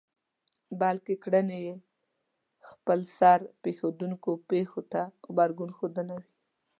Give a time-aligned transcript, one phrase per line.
[0.79, 1.75] بلکې کړنې يې
[2.69, 6.27] خپلسر پېښېدونکو پېښو ته غبرګون ښودنه وي.